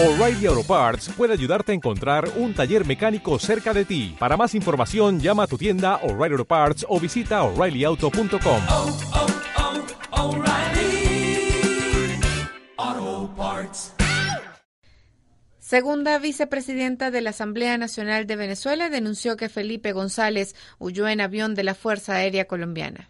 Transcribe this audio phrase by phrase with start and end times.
[0.00, 4.14] O'Reilly Auto Parts puede ayudarte a encontrar un taller mecánico cerca de ti.
[4.16, 8.62] Para más información, llama a tu tienda O'Reilly Auto Parts o visita oreillyauto.com.
[8.68, 8.98] oh,
[12.78, 13.92] oh, Parts.
[15.58, 21.56] Segunda vicepresidenta de la Asamblea Nacional de Venezuela denunció que Felipe González huyó en avión
[21.56, 23.08] de la Fuerza Aérea Colombiana.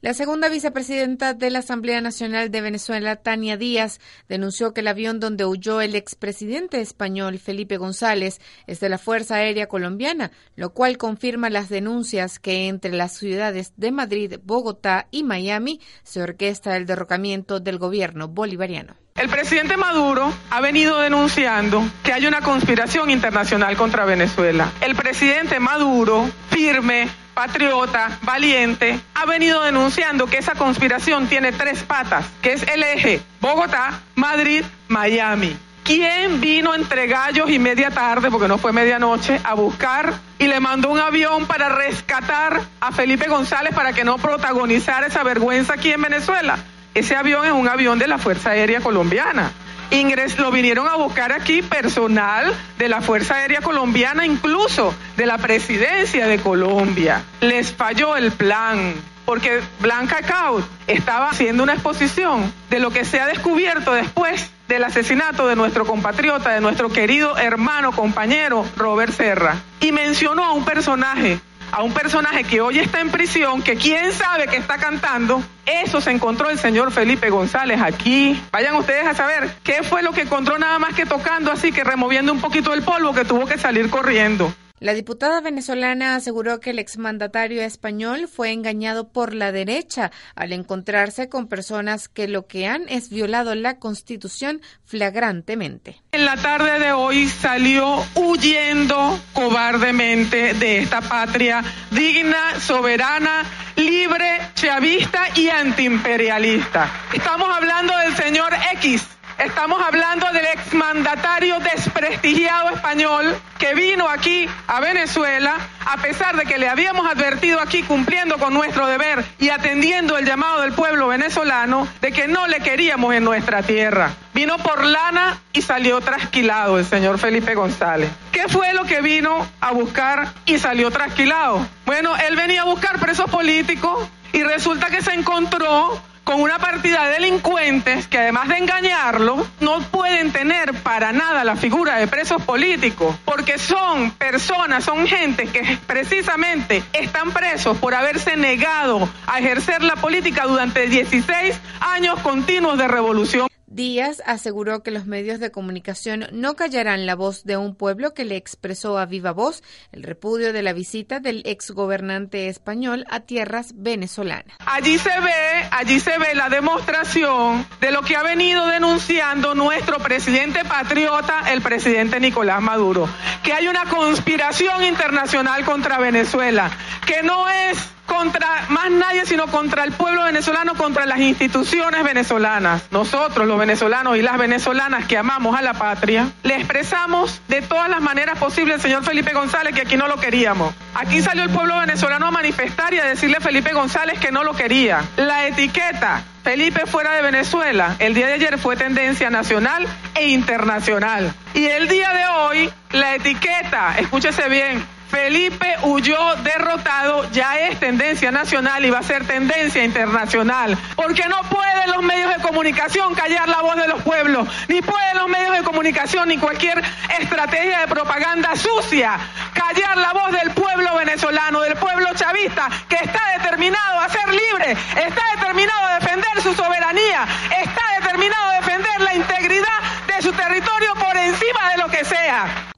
[0.00, 3.98] La segunda vicepresidenta de la Asamblea Nacional de Venezuela, Tania Díaz,
[4.28, 9.34] denunció que el avión donde huyó el expresidente español Felipe González es de la Fuerza
[9.34, 15.24] Aérea Colombiana, lo cual confirma las denuncias que entre las ciudades de Madrid, Bogotá y
[15.24, 18.94] Miami se orquesta el derrocamiento del gobierno bolivariano.
[19.16, 24.70] El presidente Maduro ha venido denunciando que hay una conspiración internacional contra Venezuela.
[24.80, 32.26] El presidente Maduro, firme, patriota, valiente, ha venido denunciando que esa conspiración tiene tres patas,
[32.42, 35.56] que es el eje Bogotá, Madrid, Miami.
[35.84, 40.58] ¿Quién vino entre gallos y media tarde, porque no fue medianoche, a buscar y le
[40.58, 45.92] mandó un avión para rescatar a Felipe González para que no protagonizara esa vergüenza aquí
[45.92, 46.58] en Venezuela?
[46.92, 49.52] Ese avión es un avión de la Fuerza Aérea Colombiana.
[49.90, 55.38] Ingres, lo vinieron a buscar aquí personal de la Fuerza Aérea Colombiana, incluso de la
[55.38, 57.22] Presidencia de Colombia.
[57.40, 58.94] Les falló el plan,
[59.24, 64.84] porque Blanca Caut estaba haciendo una exposición de lo que se ha descubierto después del
[64.84, 69.56] asesinato de nuestro compatriota, de nuestro querido hermano, compañero Robert Serra.
[69.80, 71.40] Y mencionó a un personaje
[71.72, 76.00] a un personaje que hoy está en prisión, que quién sabe que está cantando, eso
[76.00, 78.40] se encontró el señor Felipe González aquí.
[78.52, 81.84] Vayan ustedes a saber qué fue lo que encontró nada más que tocando así, que
[81.84, 84.52] removiendo un poquito el polvo, que tuvo que salir corriendo.
[84.80, 91.28] La diputada venezolana aseguró que el exmandatario español fue engañado por la derecha al encontrarse
[91.28, 96.00] con personas que lo que han es violado la Constitución flagrantemente.
[96.12, 103.44] En la tarde de hoy salió huyendo cobardemente de esta patria digna, soberana,
[103.76, 106.90] libre, chavista y antiimperialista.
[107.12, 109.17] Estamos hablando del señor X.
[109.38, 115.54] Estamos hablando del exmandatario desprestigiado español que vino aquí a Venezuela
[115.86, 120.26] a pesar de que le habíamos advertido aquí cumpliendo con nuestro deber y atendiendo el
[120.26, 124.10] llamado del pueblo venezolano de que no le queríamos en nuestra tierra.
[124.34, 128.10] Vino por lana y salió trasquilado el señor Felipe González.
[128.32, 131.64] ¿Qué fue lo que vino a buscar y salió trasquilado?
[131.86, 137.06] Bueno, él venía a buscar presos políticos y resulta que se encontró con una partida
[137.06, 142.42] de delincuentes que además de engañarlo, no pueden tener para nada la figura de presos
[142.42, 149.82] políticos, porque son personas, son gente que precisamente están presos por haberse negado a ejercer
[149.82, 153.48] la política durante 16 años continuos de revolución.
[153.70, 158.24] Díaz aseguró que los medios de comunicación no callarán la voz de un pueblo que
[158.24, 159.62] le expresó a viva voz
[159.92, 164.56] el repudio de la visita del exgobernante español a tierras venezolanas.
[164.64, 169.98] Allí se ve, allí se ve la demostración de lo que ha venido denunciando nuestro
[169.98, 173.06] presidente patriota, el presidente Nicolás Maduro,
[173.42, 176.70] que hay una conspiración internacional contra Venezuela,
[177.06, 182.82] que no es contra más nadie, sino contra el pueblo venezolano, contra las instituciones venezolanas.
[182.90, 187.88] Nosotros, los venezolanos y las venezolanas que amamos a la patria, le expresamos de todas
[187.88, 190.74] las maneras posibles al señor Felipe González que aquí no lo queríamos.
[190.94, 194.42] Aquí salió el pueblo venezolano a manifestar y a decirle a Felipe González que no
[194.42, 195.04] lo quería.
[195.16, 199.86] La etiqueta Felipe fuera de Venezuela, el día de ayer fue tendencia nacional
[200.16, 201.32] e internacional.
[201.54, 208.30] Y el día de hoy, la etiqueta, escúchese bien, Felipe huyó derrotado, ya es tendencia
[208.30, 213.48] nacional y va a ser tendencia internacional, porque no pueden los medios de comunicación callar
[213.48, 216.82] la voz de los pueblos, ni pueden los medios de comunicación ni cualquier
[217.18, 219.18] estrategia de propaganda sucia
[219.52, 224.72] callar la voz del pueblo venezolano, del pueblo chavista, que está determinado a ser libre,
[224.72, 227.26] está determinado a defender su soberanía,
[227.60, 232.72] está determinado a defender la integridad de su territorio por encima de lo que sea.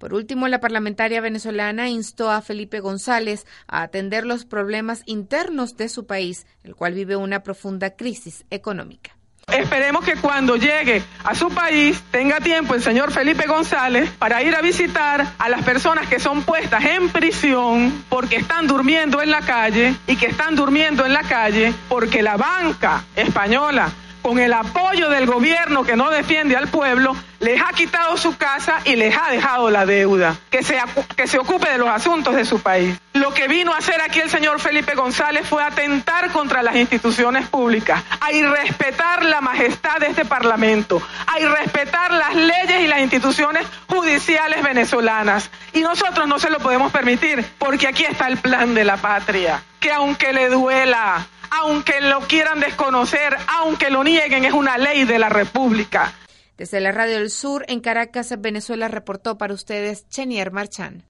[0.49, 6.47] La parlamentaria venezolana instó a Felipe González a atender los problemas internos de su país,
[6.65, 9.17] el cual vive una profunda crisis económica.
[9.49, 14.55] Esperemos que cuando llegue a su país tenga tiempo el señor Felipe González para ir
[14.55, 19.41] a visitar a las personas que son puestas en prisión porque están durmiendo en la
[19.41, 23.91] calle y que están durmiendo en la calle porque la banca española
[24.23, 28.81] con el apoyo del gobierno que no defiende al pueblo, les ha quitado su casa
[28.85, 30.79] y les ha dejado la deuda, que se,
[31.17, 32.99] que se ocupe de los asuntos de su país.
[33.15, 37.49] Lo que vino a hacer aquí el señor Felipe González fue atentar contra las instituciones
[37.49, 43.67] públicas, a irrespetar la majestad de este Parlamento, a irrespetar las leyes y las instituciones
[43.89, 45.51] judiciales venezolanas.
[45.73, 49.63] Y nosotros no se lo podemos permitir, porque aquí está el plan de la patria,
[49.81, 55.19] que aunque le duela, aunque lo quieran desconocer, aunque lo nieguen, es una ley de
[55.19, 56.15] la República.
[56.57, 61.05] Desde la Radio del Sur, en Caracas, Venezuela, reportó para ustedes Chenier Marchán.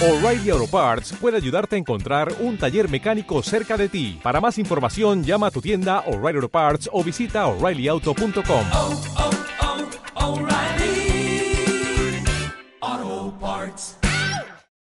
[0.00, 4.20] O'Reilly Auto Parts puede ayudarte a encontrar un taller mecánico cerca de ti.
[4.22, 8.66] Para más información, llama a tu tienda O'Reilly Auto Parts o visita oreillyauto.com.
[8.72, 9.27] oh, oh, oh, O'Reilly.